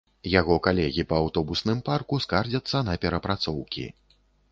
Яго 0.39 0.55
калегі 0.67 1.03
па 1.11 1.19
аўтобусным 1.25 1.83
парку 1.89 2.19
скардзяцца 2.25 2.81
на 2.87 2.97
перапрацоўкі. 3.05 3.85